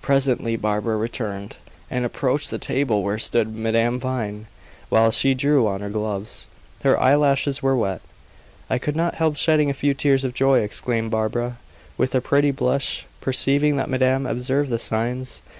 [0.00, 1.56] Presently Barbara returned,
[1.90, 4.46] and approached the table where stood Madame Vine,
[4.90, 6.46] while she drew on her gloves.
[6.84, 8.00] Her eyelashes were wet.
[8.70, 11.56] "I could not help shedding a few tears of joy," exclaimed Barbara,
[11.98, 15.42] with a pretty blush, perceiving that madame observed the signs.
[15.44, 15.48] "Mr.